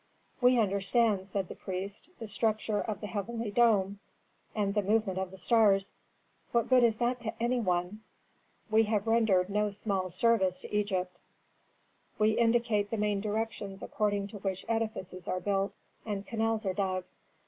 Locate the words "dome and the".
3.51-4.81